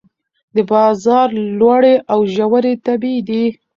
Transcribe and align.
د 0.55 0.57
بازار 0.71 1.27
لوړې 1.59 1.95
او 2.13 2.19
ژورې 2.33 2.73
طبیعي 2.85 3.21
دي. 3.27 3.45